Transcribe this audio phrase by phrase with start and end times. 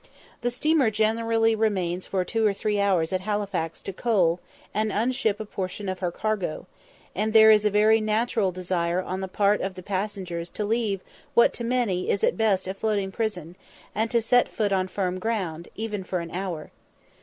[0.41, 4.39] The steamer generally remains for two or three hours at Halifax to coal,
[4.73, 6.65] and unship a portion of her cargo,
[7.13, 11.01] and there is a very natural desire on the part of the passengers to leave
[11.35, 13.55] what to many is at best a floating prison,
[13.93, 16.71] and set foot on firm ground, even for an hour.